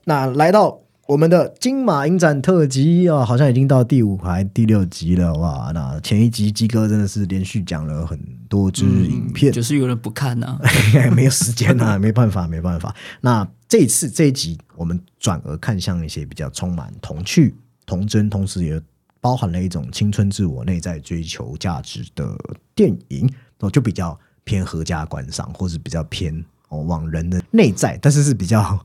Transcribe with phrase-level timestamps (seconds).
[0.00, 5.72] 喂，那来到我们的金马影展特辑啊，好像已经到第五排第六集了哇！
[5.74, 10.58] 那前一集鸡哥真的是连续讲了很多支影片，就是有人不看呢、
[11.14, 12.94] 没有时间啊， 没办法，没办法。
[13.20, 18.80] 那这一次这一集，我们转而看向一些比较充满童趣、童真，同时也
[19.20, 22.36] 包含了一种青春自我、内在追求价值的
[22.74, 28.78] 电影哦，就比较偏合家观赏，或是比较偏哦往人的内在，但是是比较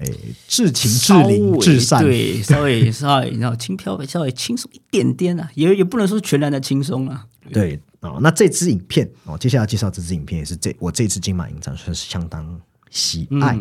[0.00, 0.14] 诶
[0.48, 2.02] 至情至稍灵、至善。
[2.02, 7.26] 对，稍微稍微，然后轻飘，稍微轻松一点点啊，也也不能说全然的轻松啊。
[7.52, 13.58] 对哦，那这支影片哦，接下来介绍这支影片也是这我这次金马影展算是相当喜爱，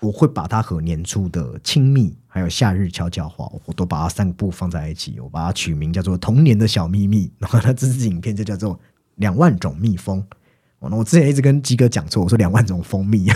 [0.00, 8.78] 我会把它和年初的亲密还有夏日悄悄话，我都把它三部放在一起，我把它取名叫做童年的小秘密，然后它这支影片就叫做
[9.16, 10.24] 两万种蜜蜂。
[10.90, 13.28] 那我之前一直跟鸡哥讲错，我说两万种蜂蜜，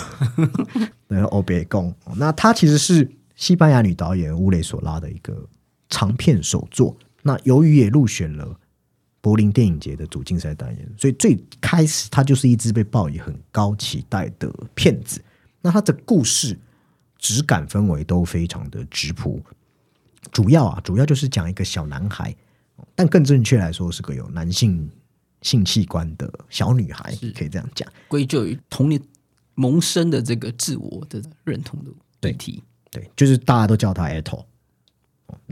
[1.08, 1.94] 对，欧别贡。
[2.16, 5.47] 那它其实是西班牙女导演乌雷索拉的一个
[5.89, 6.97] 长片首作。
[7.22, 8.58] 那由于也入选了
[9.20, 15.20] 柏林电影节的主竞赛单元，所以最开始它就是一支被报以很高期待的片子。
[15.61, 16.56] 那它的故事
[17.19, 19.42] 质感氛围都非常的质朴，
[20.30, 22.34] 主要啊，主要就是讲一个小男孩，
[22.94, 24.89] 但更正确来说是个有男性
[25.47, 27.89] 性器官的小女孩，可以这样讲。
[28.08, 29.00] 归咎于童年
[29.55, 31.91] 萌生的这个自我的认同的
[32.22, 32.64] 问题。
[32.91, 34.44] 对，就是大家都叫她 Eto，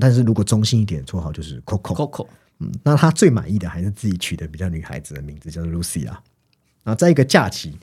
[0.01, 1.95] 但是如果中性一点，绰号就是 Coco。
[1.95, 2.27] Coco，
[2.59, 6.21] 嗯，那她最满意的还是自己取的比较女孩子的名字，叫做 Lucy 啊。
[6.83, 7.79] 然后在一个假期，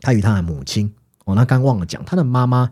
[0.00, 0.90] 她与她的母亲，
[1.26, 2.70] 哦，那刚忘了讲，她的妈妈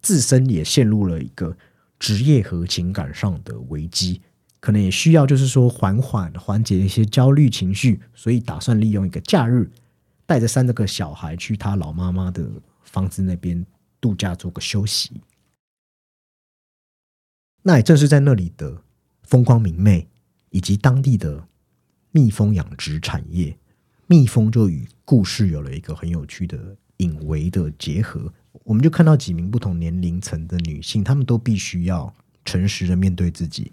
[0.00, 1.54] 自身也陷入了一个
[1.98, 4.22] 职业和情感上的危机，
[4.66, 9.70] 可能也需要就是说缓缓缓解一些焦虑情绪，所以打算利用一个假日，
[10.26, 12.50] 带着三个小孩去他老妈妈的
[12.82, 13.64] 房子那边
[14.00, 15.20] 度假做个休息。
[17.62, 18.82] 那也正是在那里的
[19.22, 20.08] 风光明媚，
[20.50, 21.46] 以及当地的
[22.10, 23.56] 蜜蜂养殖产业，
[24.08, 28.34] 蜜蜂就与故事有了一个很有趣的隐微的结合。
[28.64, 32.12] 我们就看到几名不同年龄层的女性，她们都必须要
[32.44, 33.70] 诚实的面对自己。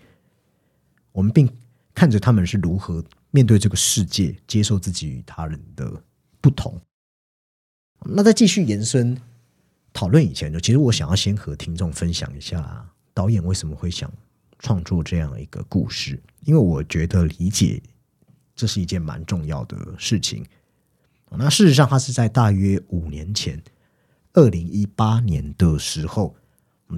[1.13, 1.49] 我们并
[1.95, 3.01] 看着他们是如何
[3.31, 6.03] 面对这个世界，接受自己与他人的
[6.41, 6.77] 不同。
[8.05, 9.17] 那在继续延伸
[9.93, 14.11] 讨论以前，就其实我想要先和听众分享一下导演为什么会想
[14.59, 17.81] 创作这样一个故事，因为我觉得理解
[18.55, 20.45] 这是一件蛮重要的事情。
[21.35, 23.59] 那事实上，他是在大约五年前，
[24.33, 26.35] 二零一八年的时候，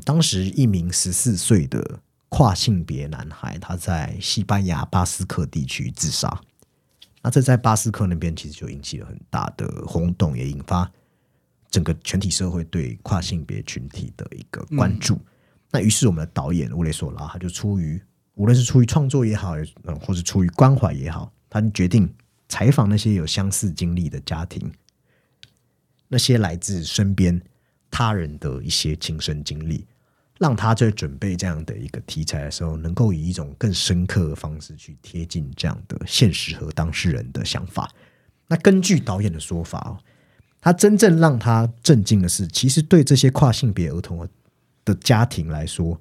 [0.03, 2.01] 当时一名十四岁的
[2.35, 6.41] 跨性别男孩，他在西班牙巴斯克地区自杀。
[7.21, 10.91] 那这在巴斯克那边其实就引起了很大的轰动，也引发
[11.69, 15.17] 整个全体社会对跨性别群体的一个关注。
[15.71, 18.03] 那于是我们的导演乌雷索拉，他就出于
[18.33, 22.13] 无论是出于创作也好，嗯，或是出于关怀也好，他就决定
[22.49, 24.69] 采访那些有相似经历的家庭，
[26.09, 27.41] 那些来自身边
[27.89, 29.87] 他人的一些亲身经历，
[30.37, 37.89] 让他在准备这样的一个题材的时候，能够以一种更深刻的方式去贴近这样的现实和当事人的想法。
[38.47, 39.97] 那根据导演的说法哦，
[40.61, 44.27] 他真正让他震惊的是，其实对这些跨性别儿童
[44.83, 45.99] 的家庭来说，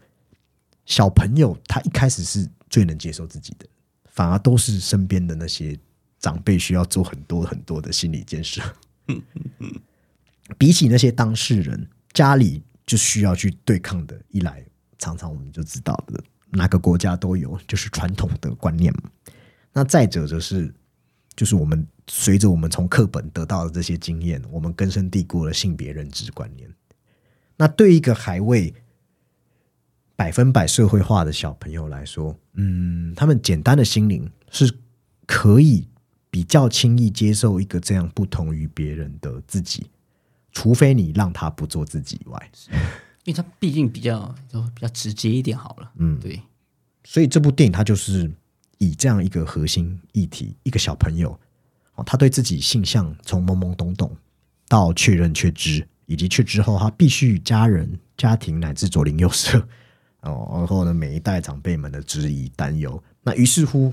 [0.85, 3.67] 小朋友他一开始是最能接受自己的，
[4.11, 5.79] 反而都是身边的那些
[6.19, 8.61] 长辈需要做很多很多的心理建设。
[10.59, 14.65] 比起那些当事人，家里就需要去对抗的，一来
[14.99, 19.11] 常常我们就知道的，哪个国家都有，就是传统的观念嘛。
[19.73, 20.73] 那再者则是，
[21.35, 26.69] 就是我们随着我们从课本得到的这些经验，我们根深蒂固的性别认知观念。
[27.57, 28.73] 那对一个还未
[30.17, 34.73] 百分百社会化的小朋友来说，嗯，他们简单的心灵是
[35.27, 35.89] 可以
[36.31, 39.87] 比较轻易接受一个这样不同于别人的自己，
[40.55, 42.51] 除非你让他不做自己以外。
[43.25, 45.93] 因为他毕竟比较就比较直接一点好了。
[45.97, 46.41] 嗯，对，
[47.05, 48.31] 所以这部电影它就是
[48.77, 51.39] 以这样一个核心议题，一个小朋友
[51.95, 54.15] 哦，他对自己性向从懵懵懂懂
[54.69, 59.59] 到确认确知，以及确知后他必须与家人、家庭乃至左邻右舍
[60.21, 63.91] 哦，然后呢每一代长辈们的质疑、担忧，那于是乎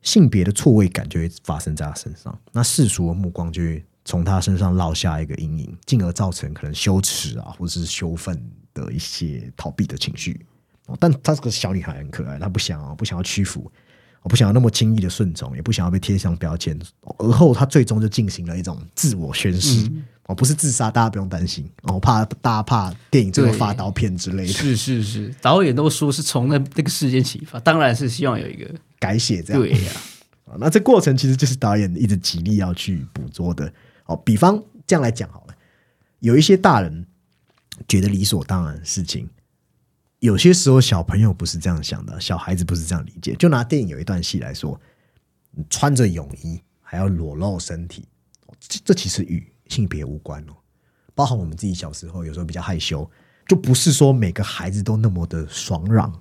[0.00, 10.46] 性别的错位感就会发生在他身上，那世俗的目光就会从他身上落下一个阴影，进而造成可能羞耻啊，或者是羞愤的一些逃避的情绪。
[10.86, 13.70] 哦，但她这个小女孩很可爱，她不想、啊不想要屈服，
[14.22, 16.74] 我不想要那么轻易的顺从，也不想要被贴上标签。
[17.18, 19.86] 而后，她最终就进行了一种自我宣誓。
[20.24, 29.62] 哦，不是自杀，大家不用担心哦，怕大家怕电影最后对发刀片之类的是是是，导演都说是从那那个事件启发，当然是希望有一个改写这样。
[29.62, 29.92] 对呀、
[30.46, 33.70] 啊 那这过程其实就是导演一直极力要去捕捉的。
[34.08, 35.54] 哦，比方这样来讲好了，
[36.20, 37.06] 有一些大人
[37.86, 39.28] 觉得理所当然的事情，
[40.18, 43.34] 有些时候小朋友不是这样想的，小孩子不是这样理解。
[43.36, 44.80] 就拿电影有一段戏来说，
[45.70, 48.08] 穿着泳衣还要裸露身体，
[48.46, 50.52] 哦这这其实与性别无关哦。
[51.14, 53.08] 包含我们自己小时候有时候比较害羞，
[53.46, 56.12] 就不是说每个孩子都那么的爽朗。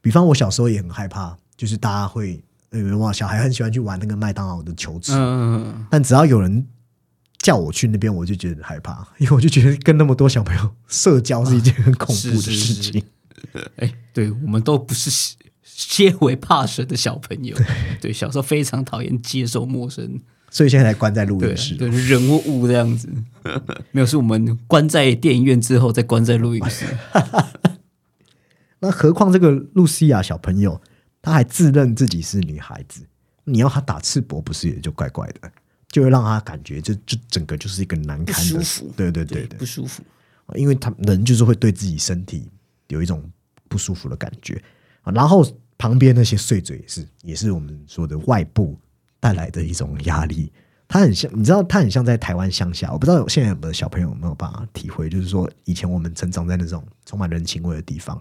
[0.00, 6.66] 比方我小时候也很害怕，就是大家会呃哇，小孩很喜欢去玩那个麦当劳的球池，嗯，但只要有人
[7.44, 13.04] 叫我去那边，我就觉得害怕， 因为我就觉得跟那么多小朋友社交是一件很恐怖的事情。
[13.76, 15.10] 哎，对我们都不是
[15.62, 17.54] 些微怕生的小朋友，
[18.00, 20.18] 对，小时候非常讨厌接受陌生，
[20.50, 21.74] 所以现在才关在录音室。
[21.74, 23.06] 对人或物这样子，
[23.92, 26.86] 没有是我们关在电影院之后再关在录音室，
[28.80, 30.80] 那何况这个露西亚小朋友，
[31.20, 33.02] 她还自认自己是女孩子，
[33.44, 35.52] 你要她打赤膊，不是也就怪怪的，
[35.94, 40.02] 就会让他感觉这这整个就是一个难堪的舒服对对对对不，舒服，
[40.56, 42.50] 因为他人就是会对自己身体
[42.88, 43.22] 有一种
[43.68, 44.60] 不舒服的感觉
[45.02, 45.12] 啊。
[45.12, 45.46] 然后
[45.78, 48.76] 旁边那些碎嘴也是，也是我们说的外部
[49.20, 50.52] 带来的一种压力。
[50.88, 52.92] 他很像，你知道，他很像在台湾乡下。
[52.92, 58.20] 我不知道现在有没有小朋友有没有办法体会，就是说以前我们成长在那种充满人情味的地方，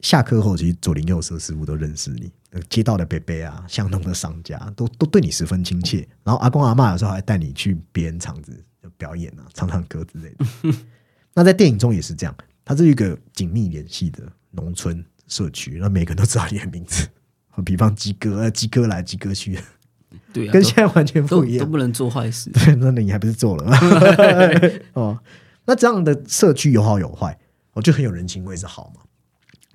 [0.00, 2.30] 下课后其实左邻右舍似乎都认识你，那个
[2.68, 6.06] 街道的伯伯啊，巷弄的商家都都对你十分亲切。
[6.22, 8.52] 然后阿公阿嬷有时候还带你去别人场子
[8.96, 10.76] 表演啊，唱唱歌之类的。
[11.34, 17.08] 那在电影中也是这样，它是一个紧密联系的农村社区，那每个人都知道你的名字。
[17.66, 19.58] 比方鸡哥，呃，鸡哥来，鸡哥去，
[20.32, 21.66] 对啊，跟现在完全不一样。
[21.66, 23.76] 都不能做坏事， 对，那你还不是做了？
[24.94, 25.18] 哦，
[25.66, 27.38] 那这样的社区有好有坏，
[27.74, 29.01] 哦，就很有人情味是好嘛，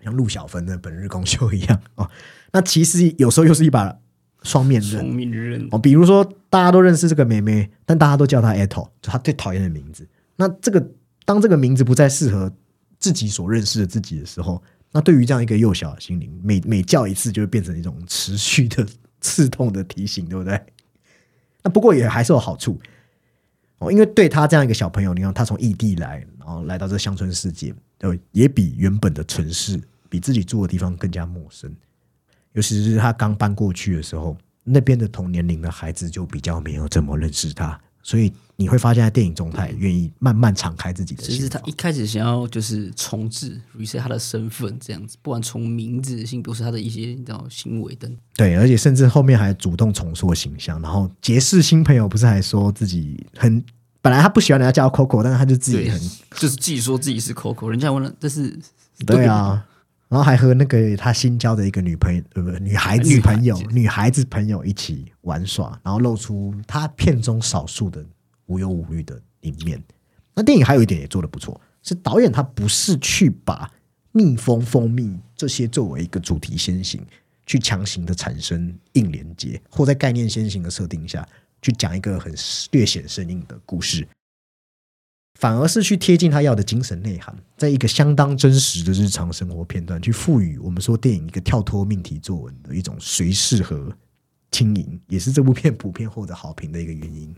[0.08, 2.10] 像陆小芬的《本日公休》一样哦。
[2.54, 3.96] 那其实有时候又是一把
[4.44, 5.78] 双面刃双面刃，哦。
[5.78, 10.08] 比如说，大家都认识这个妹妹，但大家都叫她 Ato，就她最讨厌的名字。
[10.38, 10.92] 那这个
[11.26, 12.52] 当这个名字不再适合
[12.98, 18.88] 自己所认识的自己的时候，那对于这样一个幼小的心灵，每每叫一次就会变成一种持续的
[19.20, 20.60] 刺痛的提醒，对不对？
[21.64, 22.80] 那不过也还是有好处
[23.80, 29.78] 哦，因为对他这样一个小朋友，你看他从异地来，然后来到这乡村世界，呃，也比原本的城市，
[30.10, 31.74] 比自己住的地方更加陌生。
[32.54, 41.48] 尤其是他刚搬过去的时候，那边的同年龄的孩子就比较没有怎么认识他，所以你会发现在电影中，他也愿意慢慢敞开自己的心其实。
[41.48, 53.64] 他一开始想要就是重置 reset 他的身份这样子，不管从名字、性都是他的一些你知道行为等，对，而且甚至后面还主动重塑形象，然后结识新朋友，不是还说自己很
[54.02, 56.00] 本来他不喜欢人家叫 Coco，但是他就自己很，
[56.32, 58.58] 就是自己说自己是 Coco，人家问了，这是
[59.06, 59.64] 对啊，
[60.10, 68.06] 然后还和那个他新交的一个女朋友，呃，不，女孩子女朋友，女孩子朋友一起玩耍，然后露出他片中少数的
[68.46, 69.84] 无忧无虑的一面。
[70.34, 73.70] 那电影还有一点也做得不错，是导演他不是去把
[74.14, 77.06] 蜜蜂、蜂蜜这些作为一个主题先行，
[77.46, 81.28] 去强行的产生硬连接，或在概念先行的设定下
[81.62, 82.34] 去讲一个很
[82.72, 84.08] 略显生硬的故事。
[85.38, 93.96] 反而是去贴近他要的精神内涵，在一个相当真实的日常生活片段，去赋予我们说电影一个跳脱命题作文的一种随适和
[94.52, 97.36] 轻盈，也是这部片普遍获得好评的一个原因。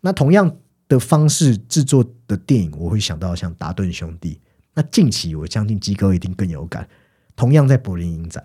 [0.00, 0.50] 那同样
[0.88, 4.40] 的方式制作的电影，我会想到像达顿兄弟。
[4.72, 6.88] 那近期我相信鸡哥一定更有感，
[7.36, 8.42] 同样在柏林影展，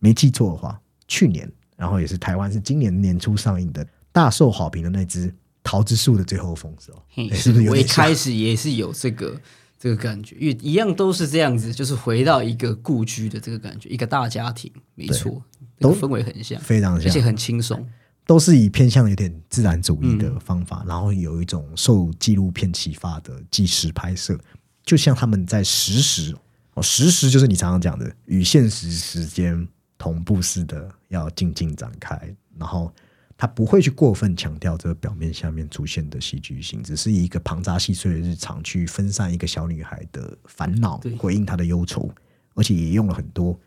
[0.00, 5.28] 没记错的话，去年，然后也是台湾是今年年初上映的，大受好评的那支
[5.62, 9.40] 《桃之树的最后封手》嘿诶是不是有我一开始也是有这个
[9.78, 15.42] 这个感觉，因为一样都是这样子，就是回到一个故居的这个感觉，一个大家庭，没错，
[15.78, 17.10] 都氛围很像，非常像。
[17.10, 17.88] 而且，很轻松。
[18.26, 24.38] 都是以偏向有点自然主义的方法，然后有一种受纪录片启发的纪实拍摄，
[24.84, 26.36] 就像他们在实时
[26.74, 29.66] 哦，实时就是你常常讲的与现实时间
[29.98, 32.92] 同步式的要静静展开，然后
[33.40, 42.12] 他不会去过分强调这个表面下面出现的戏剧性，只是以一个庞杂细碎的日常去分散一个小女孩的烦恼，回应她的忧愁，
[42.52, 43.58] 而且也用了很多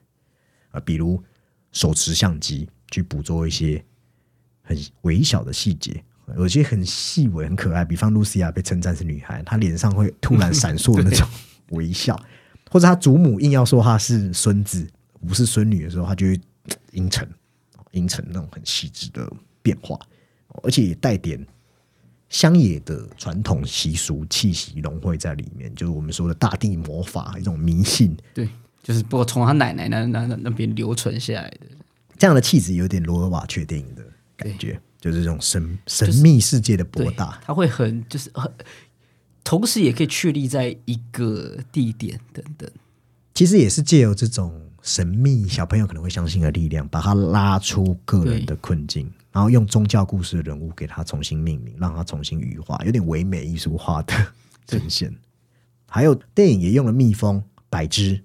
[0.85, 1.19] 比如
[1.71, 3.83] 手持相机去捕捉一些
[4.61, 6.03] 很微小的细节，
[6.37, 7.83] 有些很细微、很可爱。
[7.83, 11.27] 比方露西亚被称赞是女孩，她脸上会突然闪烁的那种
[11.71, 12.15] 微笑，
[12.69, 14.87] 或者她祖母硬要说她是孙子，
[15.27, 16.41] 不是孙女的时候，她就会嘖
[16.93, 17.27] 阴沉，
[17.89, 19.27] 阴沉那种很细致的
[19.63, 19.99] 变化，
[20.61, 21.43] 而且也带点
[22.29, 28.47] 乡野的传统习俗气息融汇在里面，就是我们说的大地魔法一种迷信，对，
[28.83, 31.67] 就是不过从他奶奶那那那那边留存下来的，
[32.17, 34.03] 这样的气质有点罗尔瓦确电影的
[34.35, 38.51] 感觉，就是这种神神秘世界的博大。，他会很就是很，
[39.43, 42.69] 同时也可以确立在一个地点等等。
[43.33, 54.13] 其实也是借由这种神秘小朋友可能会相信的力量，把他拉出个人的困境，然后用宗教故事的人物给他重新命名，让他重新羽化，有点唯美艺术化的
[54.67, 55.13] 呈现。
[55.89, 58.23] 还有电影也用了蜜蜂百只、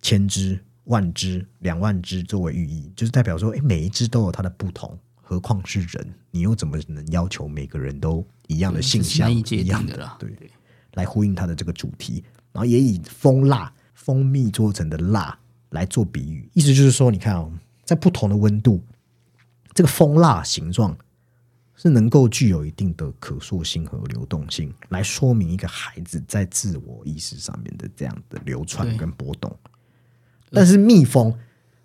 [0.00, 10.16] 千只、万只、两万只作为寓意，就是代表说，哎，每一只都有它的不同，何况是人，你又怎么能要求每个人都一样的性向，一样的啦。
[10.18, 10.34] 对，
[10.94, 15.38] 来呼应它的这个主题，然后也以蜂蜡、蜂蜜做成的蜡
[15.70, 17.52] 来做比喻，意思就是说，你看哦，
[17.84, 18.82] 在不同的温度，
[19.76, 20.96] 这个蜂蜡形状
[21.74, 29.54] 是能够具有一定的可塑性和流动性，来说明一个孩子在自我意识上面的这样的流传跟波动。
[30.50, 31.26] 但是蜜蜂，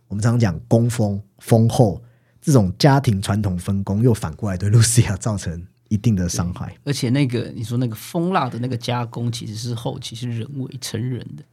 [0.07, 2.01] 我们常常讲工蜂、蜂后
[2.39, 6.73] 这种家庭传统分工，又反过来对露西亚造成一定的伤害。
[6.85, 11.43] 而且那个你说那个蜂蜡的那个加工，其实是后期是人为成人的。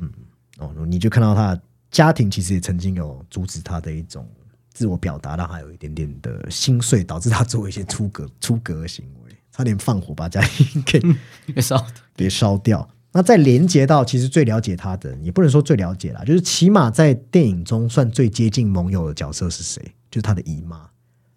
[0.00, 0.10] 嗯
[0.58, 1.56] 哦，你就看到他
[1.92, 4.28] 家庭其实也曾经有阻止他的一种
[4.74, 11.00] 自我表达，让他有一点点的心碎，导致他做一些出格 出格的行为，差点放火把家庭给
[11.46, 12.86] 那个烧的， 给烧掉。
[13.12, 19.80] 那再连接到其实最了解他的人，也不能说最了解啦，就是起码在电影中算最接近盟友的角色是谁？
[20.10, 20.90] 就是他的姨妈，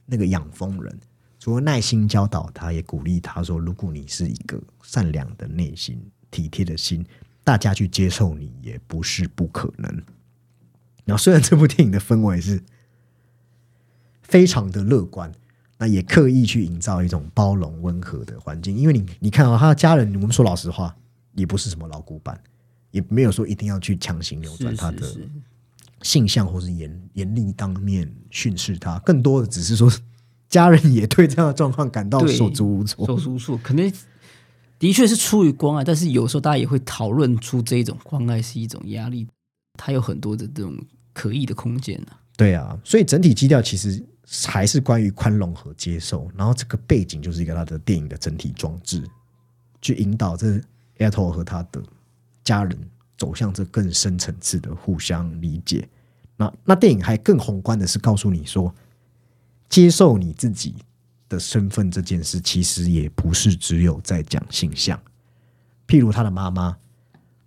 [0.05, 0.99] 那个养蜂人。
[1.39, 6.01] 除了耐心教导他，也鼓励他说：“如果你是一个善良的内心、
[6.31, 7.05] 体贴的心，
[7.43, 9.89] 大家去接受你也不是不可能。”
[11.05, 12.61] 然后，虽然这部电影的氛围是
[14.27, 15.31] 非常的乐观，
[15.77, 18.75] 那也刻意去营造一种包容温和的环境。
[18.75, 20.95] 因为你你看啊、他的家人，我们说老实话，
[21.33, 22.39] 也不是什么老古板，
[22.91, 25.07] 也没有说一定要去强行扭转他的
[26.01, 29.91] 性向，或是严严厉当面训斥他，更多的只是说
[30.49, 33.05] 家人也对这样的状况感到手足无措。
[33.05, 33.91] 手足无措，可能
[34.79, 39.27] 的确是出于关爱，但是有时候大家也会讨论出这种关爱是一种压力，
[39.73, 40.77] 它有很多的这种
[41.13, 44.03] 可疑的空间呢、对啊，所以整体基调其实
[44.45, 49.01] 还是关于宽容和接受，然后这个背景就是一个他的电影的整体装置，
[49.81, 50.61] 去引导这
[50.97, 51.81] a t o 和他的
[52.43, 52.77] 家人
[53.17, 55.87] 走向这更深层次的互相理解。
[56.35, 58.73] 那那电影还更宏观的是告诉你说，
[59.69, 60.75] 接受你自己
[61.29, 64.99] 的身份这件事，其实也不是只有在讲性向。
[65.87, 66.77] 譬如他的妈妈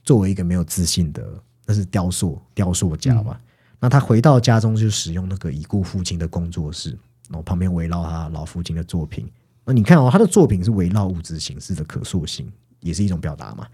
[0.03, 3.39] 作为一个没有自信的，那是雕塑雕塑家嘛，
[3.81, 6.91] 那他回到家中就使用那个已故父亲的工作室，
[7.29, 9.27] 然后旁边围绕他老父亲的作品。
[9.65, 13.67] 那你看哦，他的作品是围绕物质形式的可塑性，也是一种表达嘛，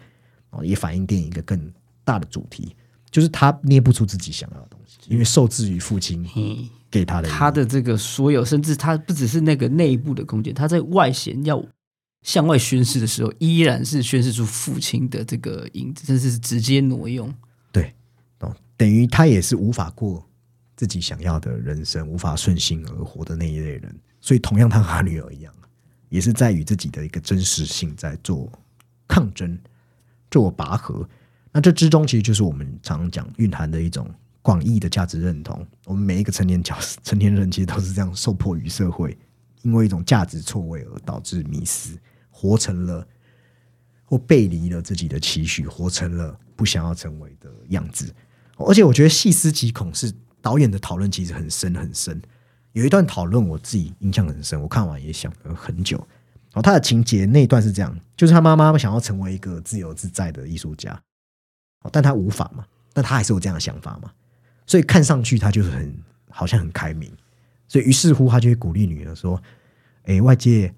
[0.51, 1.59] 哦，也反映电影一个更
[2.05, 2.77] 大的主题，
[3.11, 11.65] 就是他捏不出自己想要的东西，因为受制于父亲嗯，给他的他的这个所有，甚至他不只是那个内部的空间，他在外显要
[12.23, 17.33] 向外宣示的时候，依然是宣示出父亲的这个影子，甚至是直接挪用。
[18.77, 20.27] 等于他也是无法过
[20.77, 23.99] 自己想要的人生，无法顺心而活的那一类人。
[24.21, 25.55] 所以，同样他和他女儿一样，
[26.09, 28.51] 也是在与自己的一个真实性在做
[29.07, 29.59] 抗争、
[30.31, 31.09] 做拔河。
[31.53, 35.67] 那这之中，其实就是我们常常讲蕴含的一种广义的价值认同。
[35.85, 39.17] 我们每一个成年角成年人，其实都是这样受迫于社会，
[39.63, 41.97] 因为一种价值错位而导致迷失，
[42.31, 43.07] 活成了
[44.05, 48.13] 或背离了自己的期许，活成了不想要成为的样子。
[48.57, 52.21] 而且我觉得细思极恐是导演的讨论其实很深很深。
[52.73, 55.99] 有一段讨论我自己印象很深，我看完也想了很久。
[56.53, 60.99] 哦，他的情节那一段是这样，就是他妈妈想要成为一个自由自在的艺术家，
[61.93, 64.11] 但他无法嘛，但他还是有这样的想法嘛，
[64.67, 65.95] 所以看上去他就是很
[66.31, 67.11] 好像很开明，
[67.69, 69.43] 所以于是乎他就会鼓励女儿说
[70.05, 70.75] ：“诶，外界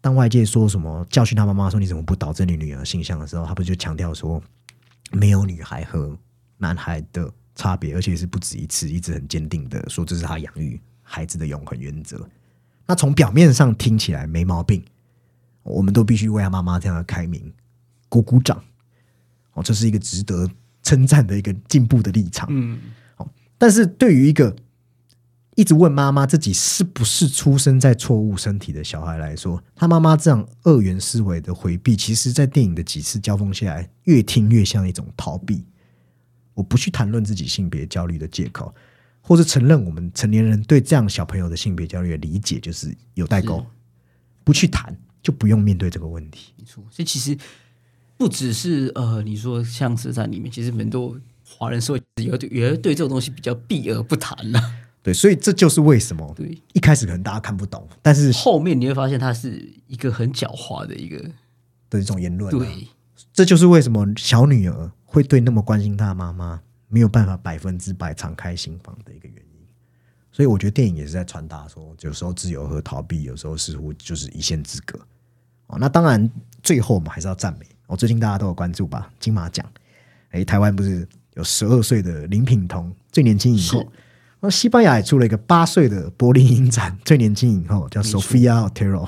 [0.00, 4.42] 当外界说什么教训他妈妈说你怎么不导正你女儿性向的时候，他不就强调说
[5.10, 6.18] 没有女孩和
[6.62, 12.26] 男孩的差别，而且是不止一次，一直很坚定的说这是他养育孩子的永恒原则。
[12.86, 14.82] 那从表面上听起来没毛病，
[15.64, 17.52] 我们都必须为他妈妈这样的开明
[18.08, 18.62] 鼓鼓掌。
[19.54, 20.48] 哦，这是一个值得
[20.82, 22.48] 称赞的一个进步的立场。
[22.50, 22.78] 嗯，
[23.58, 24.54] 但是对于一个
[25.56, 35.64] 一直问妈妈自己是不是出生在错误身体的小孩来说，他妈妈这样二元思维的回避，其实在电影的几次交锋下来，越听越像一种逃避。
[36.54, 38.74] 我不去谈论自己性别焦虑的借口，
[39.20, 43.64] 或是承认我们成年人对这样小朋友的性别焦虑的理解就是有代沟，
[44.44, 46.52] 不去谈，就不用面对这个问题。
[46.58, 47.36] 没错，所以其实
[48.16, 54.60] 不只是呃，你说像是在里面，其实很多华人社会也对也对这种东西比较避而不谈了。
[55.02, 61.18] 对，所以这就是为什么对，一开始可能大家看不懂，但是后面你会发现它是一个很狡猾的一个，
[61.90, 62.86] 的一种言论、啊，对，
[63.32, 69.66] 这就是为什么小女儿会对那么关心他的妈妈没有办法百分之百敞开心房的一个原因。
[70.32, 74.98] 所以我觉得电影也是在传达说，有时候自由和逃避，有时候似乎就是一线之隔。
[75.66, 76.30] 哦，那当然
[76.62, 79.12] 最后我们还是要赞美哦，最近大家都有关注吧？
[79.20, 79.70] 金马奖，
[80.30, 83.86] 哎，台湾不是有十二岁的林品彤最年轻影后，
[84.40, 89.06] 那西班牙也出了一个八岁的柏林影展最年轻影后，叫 Sofia Otero。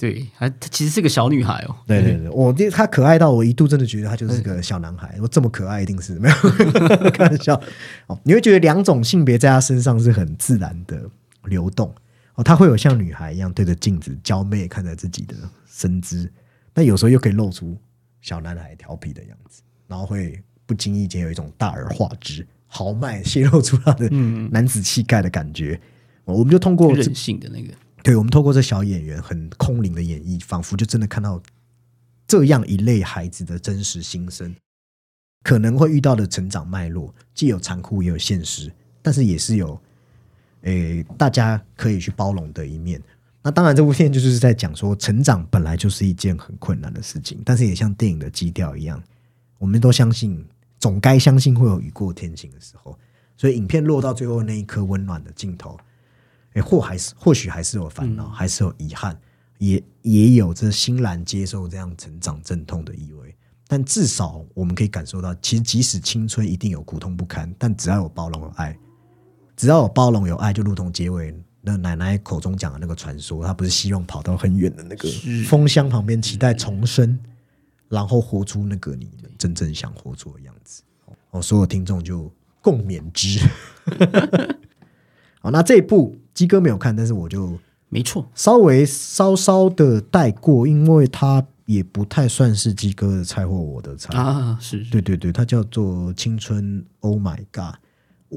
[0.00, 5.18] 对，还她其实是个小女孩哦，对对对，我她可爱到我一度真的觉得她就是个小男孩。
[5.20, 6.34] 我这么可爱，一定是没有
[7.12, 7.60] 开玩笑
[8.06, 8.18] 哦。
[8.24, 11.02] 你会觉得两种性别在她身上是很自然的
[11.44, 11.94] 流动
[12.36, 15.34] 哦，她会有像女孩一样对着镜子娇媚看着自己的
[15.70, 16.32] 身姿，
[16.72, 17.76] 但有时候又可以露出
[18.22, 24.08] 小男孩调皮的样子，然后会不经意间有一种大而化之、豪迈泄露出他的
[24.50, 25.78] 男子气概的感觉。
[26.24, 31.40] 哦我们就通过这任性的那个，对，我们透过这小演员很空灵的演绎，仿佛就真的看到
[32.26, 34.54] 这样一类孩子的真实心声，
[35.42, 39.80] 可能会遇到的成长脉络，既有残酷也有现实，但是也是有
[40.62, 43.02] 诶大家可以去包容的一面。
[43.42, 49.02] 那当然，这部片就是在讲说，成长本来就是一件很困难的事情，但是也像电影的基调一样，
[49.56, 50.44] 我们都相信，
[50.78, 52.98] 总该相信会有雨过天晴的时候。
[53.38, 55.78] 所以，影片落到最后那一颗温暖的镜头，
[56.54, 59.18] 诶，或还是或许还是有烦恼，还是有遗憾，
[59.58, 63.34] 也也有这欣然接受这样成长阵痛的意味。
[63.68, 68.76] 但至少我们可以感受到，其实即使青春一定有苦痛不堪，但只要有包容有爱，
[69.56, 75.08] 只要有包容有爱，就如同结尾那奶奶口中讲的那个传说，她不是希望跑到很远的那个
[75.46, 77.16] 风箱旁边，期待重生，
[77.88, 80.82] 然后活出那个你们真正想活出的样子。
[81.30, 82.28] 哦，所有听众就
[82.60, 83.38] 共勉之。
[85.40, 94.16] 好，那这一部鸡哥没有看，但是我就没错，稍微稍稍的带过，因为它也不太算是鸡哥的菜或我的菜。
[94.16, 97.74] 啊，是，对对对，它叫做《青春 Oh My God》。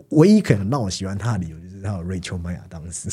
[0.09, 3.11] 唯一可能让我喜欢他的理由就是他有瑞秋麦亚当斯，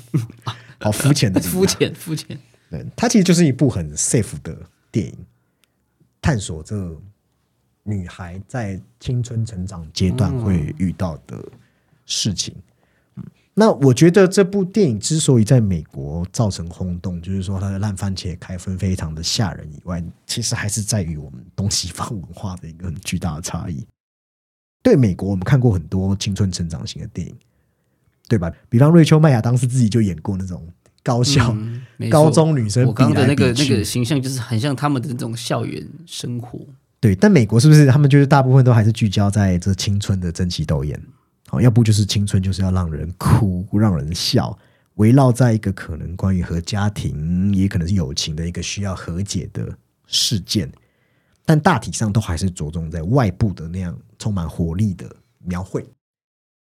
[0.78, 2.38] 好肤浅的肤浅肤浅，
[2.70, 4.54] 对，它其实就是一部很 safe 的
[4.90, 5.16] 电影，
[6.20, 6.94] 探索这
[7.82, 11.42] 女孩在青春成长阶段会遇到的
[12.04, 12.54] 事情。
[12.58, 12.62] 嗯，
[13.54, 23.86] 那我觉得这部电影之所以在美国造成轰动，就是说它的烂番茄开分非常的吓人以外，其实还是在于我们东西方文化的一个很巨大的差异。
[24.82, 27.34] 对美国，我们看过很多青春成长型的电影，
[28.26, 28.50] 对吧？
[28.70, 30.66] 比方瑞秋麦亚当时自己就演过那种
[31.02, 36.58] 高校、嗯高中女生我刚刚的那个那个形象就是很像他们的那种校园生活，
[36.98, 41.00] 对，但美国是不是他们就是大部分都还是聚焦在这青春的争奇斗艳？
[41.52, 44.58] 好，要不就是青春就是要让人哭、让人笑，
[44.94, 50.72] 围绕在一个可能关于和家庭，也可能是友情的一个需要和解的事件，
[51.44, 55.86] 但大体上都还是着重在外部的那样充满活力的描绘。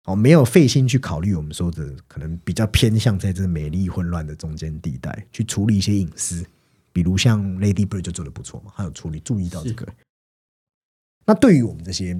[0.04, 6.42] 哦，没有费心去考虑我们说的可能比较偏向在这美丽混乱的中间地带去处理一些隐私，
[6.94, 9.86] 比如像 Lady Bird 就做的不错嘛，还有处理注意到这个。
[11.26, 12.18] 那对于我们这些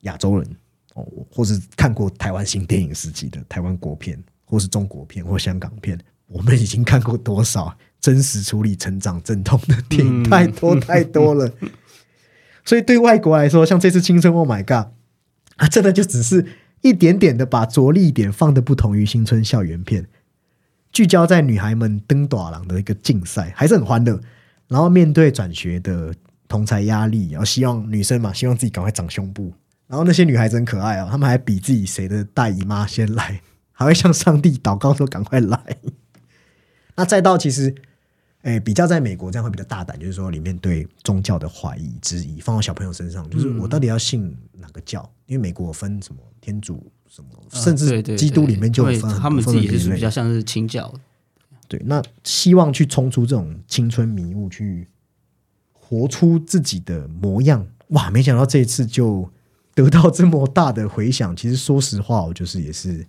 [0.00, 0.56] 亚洲人
[0.94, 10.24] 哦，或是看过台湾新电影时期的台湾国片，或是中国片或香港片，我们已经看过多少真实处理成长阵痛的电影？
[10.24, 11.52] 太多太多了。
[12.64, 14.70] 所以对外国来说，像这次《青春 Oh My God》，
[15.56, 16.44] 啊，真的就只是
[16.82, 20.06] 一点点的把着力点放的不同于新春校园片，
[20.92, 24.20] 聚焦在女孩们登短廊的一个竞赛，还是很欢乐。
[24.68, 26.14] 然后面对转学的
[26.48, 29.52] 同才压力，然后希望女生嘛，希望自己赶快长胸部。
[29.90, 35.58] 然后那些女孩子很可爱哦，她们还比自己谁的大姨妈先来， 还会向上帝祷告说赶快来。
[36.94, 37.74] 那再到其实，
[38.42, 45.10] 诶，比较在美国这样会比较大胆，就是说里面对宗教的怀疑、质疑放到小朋友身上，就是我到底要信哪个教？
[45.26, 51.00] 因为美国分什么天主什么，甚至基督里面就有对分他们自己也是比较像是清教的，
[51.66, 54.86] 对，那希望去冲出这种青春迷雾，去
[55.72, 57.66] 活出自己的模样。
[57.88, 59.28] 哇，没想到这一次就
[59.80, 61.34] 得到这么大的回响。
[61.36, 63.06] 其实说实话，我就是也是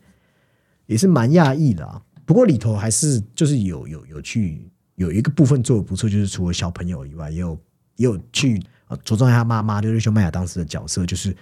[0.86, 2.02] 也是蛮讶异的啊。
[2.26, 7.60] 不过里头还是就是有有有去有一个部分做的不错，就是除了小朋友以外，也有
[7.96, 11.36] 也有去呃着重他妈妈就是修麦雅当时的角色，就是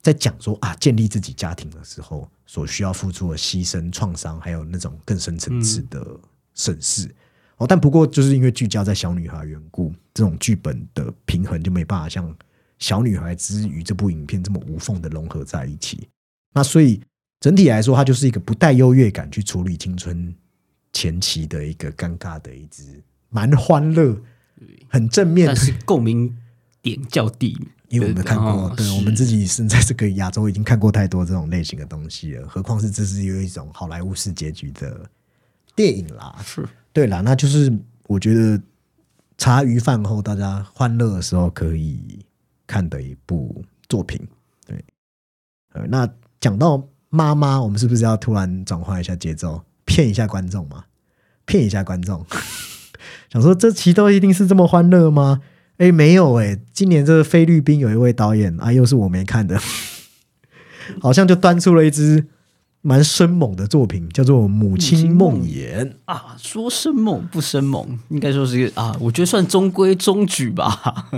[0.00, 6.06] 在讲说啊，建立自己家庭的时候所需要付出的牺牲、创伤，还有那种更深层次的
[6.54, 7.12] 审视。
[7.56, 12.32] 哦，但不过就是因为聚焦在小女孩缘故，这种剧本的平衡就没办法像
[12.78, 16.08] 小女孩之于这部影片这么无缝的融合在一起。
[16.54, 17.00] 那所以
[17.40, 20.34] 整体来说，它就是一个不带优越感去处理青春
[20.92, 24.16] 前期的一个尴尬的一支蛮欢乐、
[24.88, 25.46] 很正面。
[25.46, 26.36] 但，是共鸣
[26.80, 27.56] 点较低，
[27.88, 35.08] 因为我们看过，对我们自己身在这个亚洲已经看过太多这种类型的东西了，何况是这是有一种好莱坞式结局的
[35.76, 36.36] 电影啦。
[36.44, 36.66] 是。
[36.92, 37.72] 对啦，那就是
[38.08, 38.60] 我觉得
[39.36, 42.18] 茶余饭后大家欢乐的时候可以
[42.68, 44.20] 看的一部作品。
[44.64, 44.84] 对，
[45.72, 50.84] 呃，那讲到妈妈，我们是不是要突然转换一下节奏，骗一下观众嘛？
[51.46, 52.24] 骗一下观众，
[53.32, 55.40] 想说这期都一定是这么欢乐吗？
[55.78, 59.58] 哎，没有哎、今年这个菲律宾有一位导演啊，又是我没看的，
[61.00, 62.26] 好像就端出了一支
[62.82, 65.84] 蛮生猛的作品，叫做《母亲梦魇》。
[66.04, 71.08] 啊，说生猛不生猛，应该说是啊，我觉得算中规中矩吧。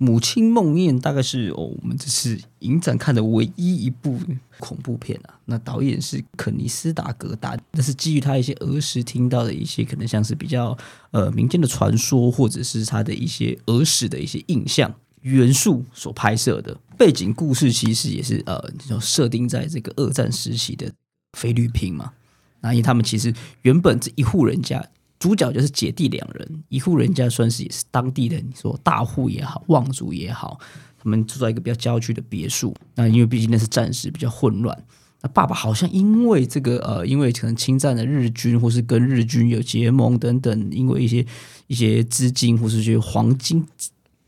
[0.00, 4.18] 母亲梦魇大概是哦，我们这次影展看的唯一一部
[4.60, 5.34] 恐怖片啊。
[5.46, 10.76] 那导演是肯尼斯达格达，那是基于他一些儿时听到的一些可能像是比较
[11.10, 16.76] 呃民间的传说，或者是他的一些儿时的一些印象元素所拍摄的。
[16.96, 20.92] 背景故事其实也是呃，就设定在这个二战时期的
[21.36, 22.12] 菲律宾嘛。
[22.60, 23.32] 那因为他们其实
[23.62, 24.84] 原本这一户人家，
[25.18, 30.58] 主角就是姐弟两人，一户人家算是也是当地的，你说大户也好，望族也好，
[30.96, 32.74] 他们住在一个比较郊区的别墅。
[32.94, 34.84] 那因为毕竟那是战时，比较混乱。
[35.20, 41.26] 那爸爸好像因为这个呃，因为可能侵占了日军，或是跟日军有结盟等等，因为一些
[41.66, 43.66] 一些资金或是一些黄金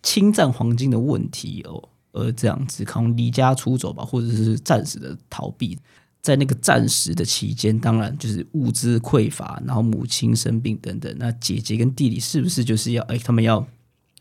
[0.03, 5.79] 侵占黄金的问题哦，而这样子可能离家出走吧，或者是暂时的逃避。
[6.23, 11.15] 在那个战时的期间，当然就是物资匮乏，然后母亲生病等等。
[11.19, 13.67] 那姐姐跟弟弟是不是就是要哎，他们要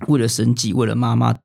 [0.08, 1.36] 为了生计，为了妈妈，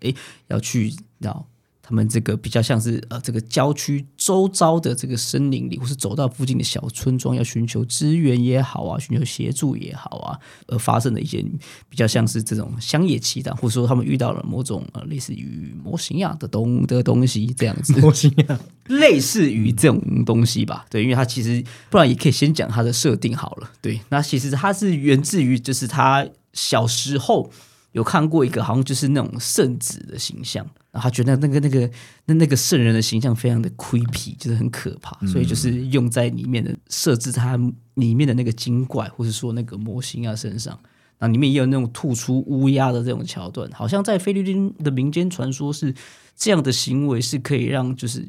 [0.00, 0.14] 哎，
[0.46, 1.46] 要去要
[1.88, 11.42] 他们这个比较像是呃这个郊区周遭的这个森林里，或是走到附近的小村庄，要寻求支援也好啊，寻求协助也好啊，而发生的一些
[11.88, 17.94] 比较像是这种乡野奇谈，或者说他们遇到了某种呃类似于模型样的东的东西这样子。
[18.02, 27.50] 模型样，类似于这种东西吧，对，因为它其实不然也可以先讲它的设定好了，对，那其实它是源自于就是他小时候
[27.92, 31.90] 有看过一个好像就是那种圣子的形象，然后他觉得那个那个
[32.24, 37.58] 那那个圣人的形象非常的 creepy，就是很可怕，所以就是用在里面的设置它
[37.94, 40.78] 里面的那个精怪或者说那个模型啊身上。
[41.20, 45.92] 那里面也有那种吐出乌鸦的这种桥段，好像在菲律宾的民间传说是
[46.36, 48.24] 这样的行为是可以让就是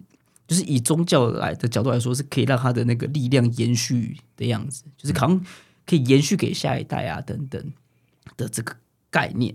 [0.47, 5.39] 就是以宗教来的角度来说，是可以让他的那个力量延续的样子，就是好像
[5.85, 7.63] 可以延续给下一代啊等等
[8.35, 8.75] 的这个
[9.11, 9.53] 概念。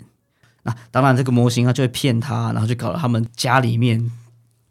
[0.65, 4.11] 那当然，这个模型他就会骗他，然后就搞得他们家里面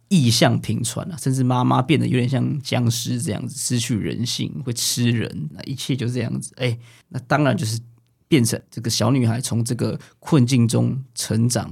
[0.10, 6.52] 异象频传啊，甚至妈妈变得有点像僵尸这样子，失去人性，会吃人，那一切就这样子。
[6.58, 6.78] 哎，
[7.10, 7.80] 那当然就是
[8.28, 11.72] 变成这个小女孩从这个困境中成长，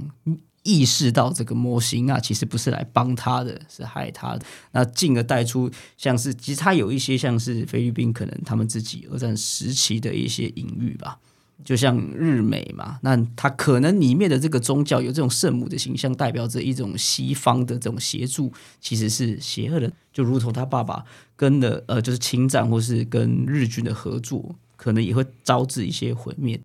[0.62, 4.44] 意识到这个模型啊，其实不是来帮她的，是害她的。
[4.70, 11.18] 那进而带出像是，其实它有一些像是菲律宾可能他们自己二战时期的一些隐喻吧。
[11.64, 19.92] 就像日美嘛，那它可能里面的这个宗教有这种圣母的形象，代表着一种西方的这种协助，其实是邪恶的。
[20.12, 21.04] 就如同他爸爸
[21.36, 26.60] 跟的呃，就是侵占或是跟日军的合作，可能也会招致一些毁灭。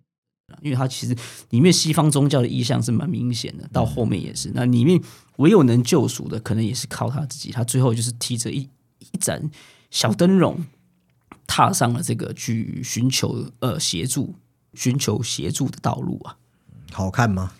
[0.62, 1.14] 因为它其实
[1.50, 4.50] 里面西方宗教的意向是蛮明显的，到后面也是。
[4.54, 4.98] 那里面
[5.36, 7.52] 唯有能救赎的，可能也是靠他自己。
[7.52, 8.60] 他最后就是提着一
[8.98, 9.50] 一盏
[9.90, 10.64] 小灯笼，
[11.46, 14.34] 踏上了这个去寻求呃协助。
[14.74, 16.36] 寻求协助的道路啊，
[16.92, 17.52] 好看吗？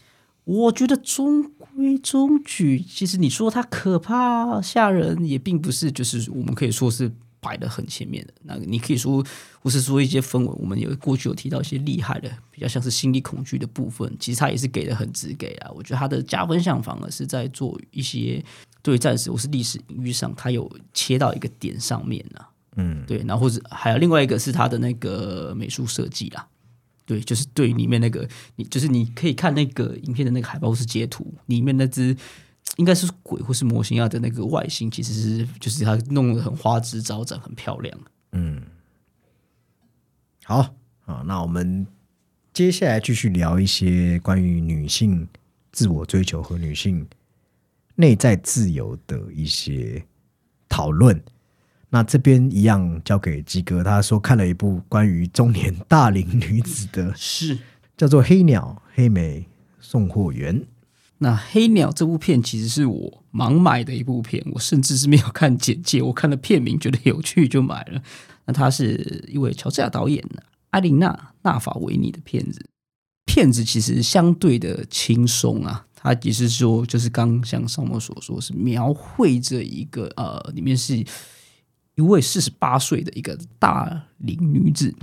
[0.45, 2.81] 我觉得中规中矩。
[2.81, 8.33] 其实你说它可怕吓人，也并不是就是我们可以说是摆的很前面的。
[8.45, 9.23] 那你可以说，
[9.61, 15.71] 或是说一些氛围，我们有过去有提到一些厉害的，比较像是心理恐惧的部分，其实它也是给的很直给啊。
[15.75, 18.43] 我觉得它的加分项反而是在做一些
[18.81, 22.49] 对战史或是历史隐喻上，它有切到一个点上面啊。
[22.77, 26.49] 嗯，对，然后或者还有另外一个是它的那个美术设计啦。
[27.09, 32.15] 对，就是对里面那个，你就是你可以看那个影片的那个海报是截图，里面那只
[32.77, 37.99] 应该是鬼或是模型啊的那个外形，其实是就是它弄得很花枝招展，很漂亮。
[38.33, 38.63] 嗯
[40.45, 40.75] 好
[41.07, 41.87] 啊，那我们
[42.53, 45.27] 接下来继续聊一些关于女性
[45.73, 47.09] 自我追求和女性
[47.95, 50.05] 内在自由的一些
[50.69, 51.19] 讨论。
[51.91, 57.59] 那这边一样交给鸡哥，他说看了一部关于中年大龄女子的，是。
[57.97, 59.45] 叫做《黑鸟黑莓
[59.81, 60.61] 送货员》。
[61.19, 68.01] 那《黑鸟》这部片其实是我盲买的一部片，我甚至是没有看简介，我看了片名觉得有趣就买了。
[68.45, 70.25] 那它是一位乔治亚导演
[70.71, 72.65] 艾琳娜·纳法维尼的片子，
[73.25, 75.87] 片子其实相对的轻松啊。
[75.97, 81.05] 它也是说，就是刚像上面所说，是描绘着一个呃，里面是
[81.99, 84.95] 一位四十八岁的一个大龄女子，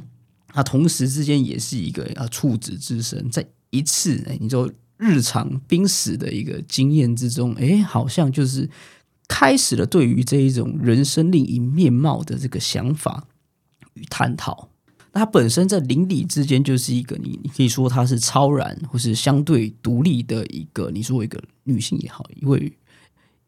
[0.47, 8.69] 她同时之间也是一个啊处子之身，在一次哎，你就日常濒死的一个经验之中，哎，好像就是
[9.27, 13.27] 开始了对于这一种人生另一面貌的这个想法
[13.95, 14.69] 与探讨。
[15.11, 22.71] 那她本身在邻里之间就是一个你，你可以说她是超然或是相对独立的一个，你说一个女性也好，一位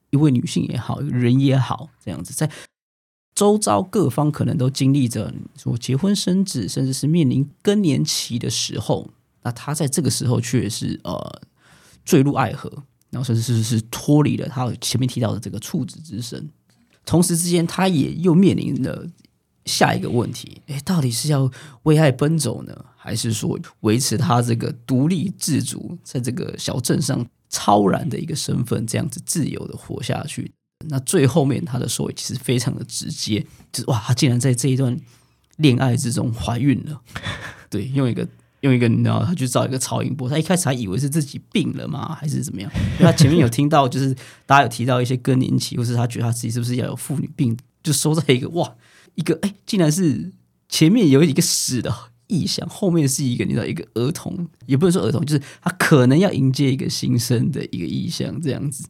[0.09, 2.49] 一位女性也好，人也好，这样子在
[3.37, 9.11] 周遭各方可能都经历着说结婚生子，甚至是面临更年期的时候，
[9.43, 11.41] 那他在这个时候却是呃
[12.03, 12.67] 坠入爱河，
[13.11, 16.49] 然后甚至是是脱离了他前面提到的这个处子之身，
[17.05, 19.07] 同时之间他也又面临了。
[19.65, 21.51] 下一个问题，哎，到底是要
[21.83, 30.49] 为爱奔走呢，还是说维持他这个独立自主，在这个小镇上超然的一个身份，这样子自由的活下去？
[30.89, 34.97] 那最后面他的收尾其实非常的直接，就是哇，他竟然在这一段
[35.57, 37.01] 恋爱之中怀孕了。
[37.69, 38.27] 对，用一个
[38.61, 42.71] 用一个，你知道，他去找一个超音波，他一开始还以为是自己病了嘛，还是怎么样？
[42.99, 48.75] 因为他前面有听到，就是大家有提到一些更年期，或是他觉得他自己是不是要有妇女病，就收在一个哇。
[49.15, 50.31] 一个哎，竟然是
[50.69, 51.91] 前面有一个死的
[52.27, 58.87] 意象，后面是一个你知道一个儿童，也不能说儿童，就是他可能要迎接一个新生的一个意象这样子。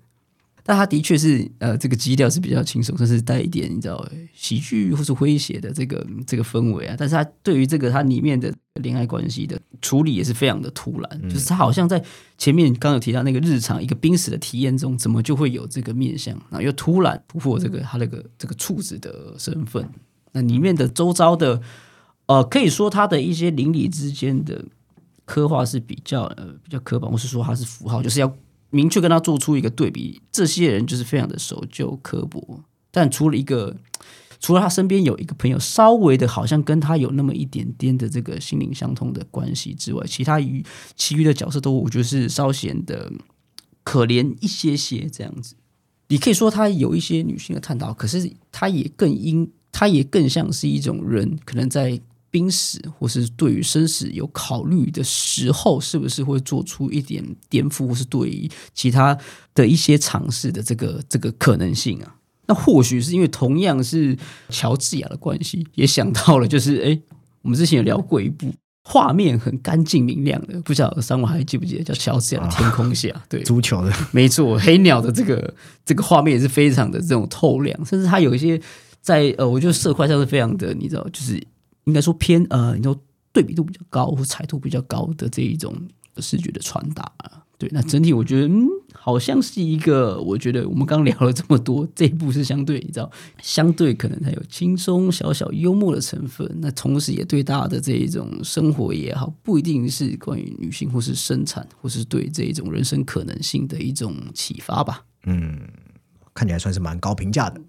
[0.68, 6.96] 但他的确是呃，这个基调是比较轻松，甚至带一点你知道喜剧或是诙谐的这个这个氛围啊。
[7.00, 12.04] 但是他对于这个他里面的恋爱关系的处理也是非常的突然，就是他好像在
[12.38, 19.90] 前面刚有提到那个日常一个濒死的体验中，怎么就会有这个面相，然后又突然突破这个他那个这个处子的身份。
[20.34, 21.62] 那里面的周遭的，
[22.26, 24.66] 呃，可以说他的一些邻里之间的
[25.24, 28.28] 刻画是比较呃比较刻板，或是说他是符号，就是要
[28.70, 30.22] 明确跟他做出一个对比。
[30.32, 33.76] 这些人就是非常的守旧刻薄，但除了一个，
[34.40, 43.12] 除了他身边有一个朋友，稍微的好像跟他有那么一点点的这个心灵相通的关系之外，其他与其余的角色都我觉得是稍显的
[43.84, 45.56] 可怜一些些这样子。
[46.10, 49.52] 你可以说他有一些女性的探讨，可是他也更因。
[49.70, 59.18] 他也更像是一种人，可能在濒死或是对于生死有考虑的时候，是不是会做出一点颠覆，或是对于其他
[59.56, 62.16] 的一些尝试的这个这个可能性啊？
[62.48, 64.18] 那或许是因为同样是
[64.50, 67.00] 乔治亚的关系，也想到了，就是哎，
[67.42, 73.10] 我们之前有聊过一部画面很干净明亮的，不晓得三位还记不记得叫《乔治亚的天空下》？
[73.28, 75.54] 对，足球的，没错，黑鸟的这个
[75.86, 78.62] 这个画面也是非常的这种透亮，甚至它有一些。
[79.00, 81.42] 在呃，我觉得色块上是非常的，你知道，就是
[81.88, 82.96] 应该说偏呃，你说
[83.32, 85.74] 对比度比较高或彩度比较高的这一种
[86.18, 87.12] 视觉的传达。
[87.58, 105.04] 对，那整体我觉得，嗯，好像是一个，我觉得我们刚聊了这么多，这一部是相对，你知道，相对可能它有轻松小小幽默的成分，那同时也对大家的这一种生活也好，不一定是关于女性或是生产，或是对这一种人生可能性的一种启发吧。
[105.26, 105.60] 嗯，
[106.36, 107.60] 看起来算是蛮高评价的。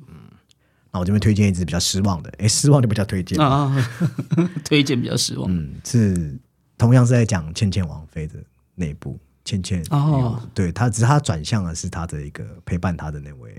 [0.91, 3.75] 那我这边推荐一支比较失望的，哎，失望就比较推荐啊，
[4.65, 5.47] 推荐比较失望。
[5.53, 6.35] 嗯，是
[6.79, 8.35] 同样是在讲倩倩王妃的
[8.75, 13.55] 那部倩倩哦，对她只是她转向的是她的一个陪伴她的那位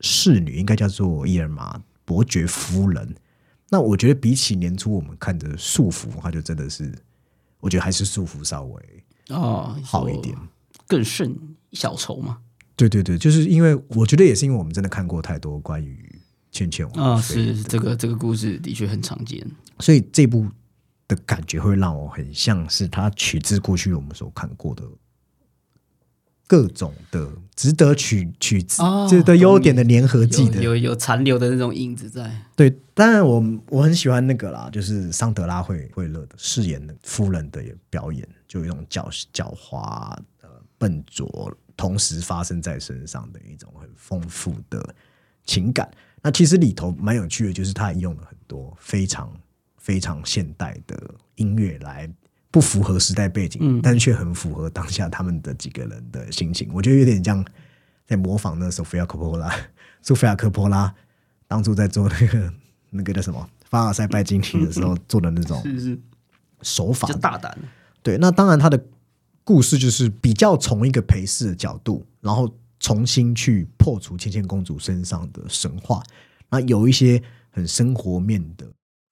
[0.00, 3.14] 侍女，应该叫做伊尔玛伯爵夫人。
[3.68, 6.92] 那我觉得比起年初我们看的束缚，它就真的是，
[7.58, 8.82] 我觉得还是束缚稍微
[9.30, 10.36] 哦好一点，
[10.86, 11.36] 更胜
[11.72, 12.38] 小筹嘛。
[12.76, 16.20] 对对对，就是因为我觉得也是因为我们真的看过太多关于。
[16.56, 19.46] 倩倩啊，是这个这个故事的确很常见，
[19.80, 20.46] 所以这部
[21.06, 24.82] 的感觉会让我很像是他取自过去我们所看过的
[26.46, 32.30] 各种的值得取取值这的优点的粘合剂的，有有残留的那种影子在。
[32.54, 44.94] 对，当然我我很喜欢那个啦，就是桑德拉惠惠勒的饰演的夫人的表演，就有一种狡狡猾、呃笨拙，同时发生在身上的一种很丰富的
[45.44, 45.90] 情感。
[46.26, 49.32] 那其实里头蛮有趣的，就是他用了很多非常
[49.76, 51.00] 非常现代的
[51.36, 52.12] 音乐来
[52.50, 56.68] 不符合时代背景，但却很符合当下他们的几个人的心情。
[56.74, 57.46] 我觉得有点像
[58.08, 59.54] 在模仿那索菲亚科波拉，
[60.02, 60.92] 索菲亚科波拉
[61.46, 62.52] 当初在做那个
[62.90, 65.62] 那个叫什么凡尔赛拜金体的时候做的那种
[66.60, 67.56] 手法就，大胆，
[68.02, 68.84] 对，那当然他的
[69.44, 76.02] 故事就是比较从一个陪侍的角度，然后重新去破除芊芊公主身上的神话。
[76.48, 78.66] 那有一些很生活面的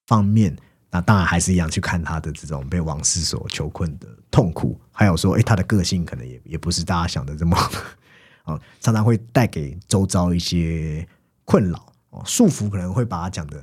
[0.07, 0.57] 方面，
[0.90, 7.57] 那当然还是一样去看她的这种被王室所囚困的痛苦，还有说，哎，她的个性可能也也不是大家想的这么
[8.44, 11.07] 哦，常常会带给周遭一些
[11.44, 13.61] 困扰哦，束缚可能会把他讲的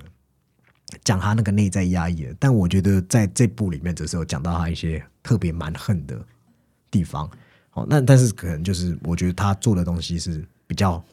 [1.03, 6.19] 讲他那个内在压抑，但我觉得在这部里面，只是有讲到他一些特别蛮横的
[6.89, 7.29] 地方。
[7.73, 11.03] 哦，那但是可能就是我觉得他做的东西是比较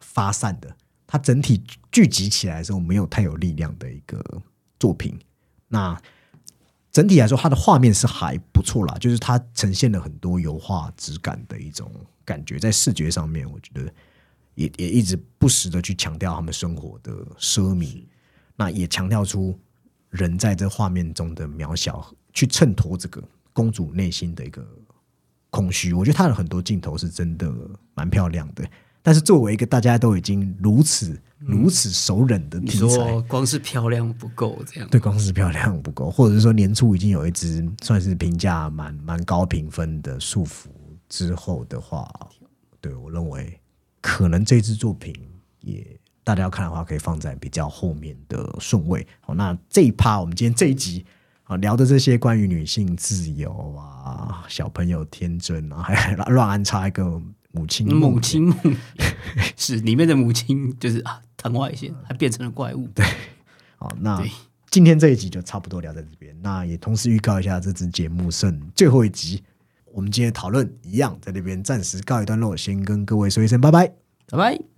[0.00, 4.22] 发散的，他整体聚集起来的时候没有太有力量的一个
[4.78, 5.18] 作品。
[5.68, 6.00] 那
[6.92, 11.90] 整体来说，它的画面是还不错啦，就是它呈现了很多油画质感的一种
[12.24, 13.92] 感觉，在视觉上面，我觉得
[14.54, 18.04] 也也一直不时的去强调他们生活的奢靡，
[18.54, 19.58] 那也强调出
[20.10, 23.20] 人在这画面中的渺小，去衬托这个
[23.52, 24.64] 公主内心的一个
[25.54, 25.92] 空虚。
[25.92, 27.48] 我觉得他的很多镜头是真的
[27.94, 28.64] 蛮漂亮的，
[29.02, 40.66] 但是作为一个大家都已经如此如此熟稔的你题材，说光是漂亮不够，这样对，光是漂亮不够，或者是说年初已经有一支算是评价蛮蛮高评分的束缚
[41.08, 42.10] 之后的话，
[42.80, 43.60] 对我认为
[44.00, 45.14] 可能这支作品
[45.60, 45.86] 也
[46.24, 49.06] 大家要看的话，可以放在比较后面的顺位。
[49.20, 51.04] 好，那这一趴我们今天这一集
[51.44, 57.20] 啊聊的这些关于女性自由啊、小朋友天真啊，还乱安插一个
[57.52, 58.76] 母亲母亲梦
[59.56, 62.88] 是里面的母亲就是啊唐外线，还变成了怪物。
[62.96, 63.04] 对，
[63.76, 64.24] 好，那
[64.70, 66.34] 今天这一集就差不多聊在这边。
[66.42, 69.42] 那也同时预告一下，这支节目剩最后一集，
[69.92, 73.86] 我们今天的讨论一样在那边暂时告一段落，先跟各位说一声拜拜。
[74.28, 74.73] 拜拜。